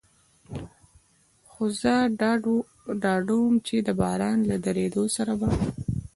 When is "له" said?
4.49-4.55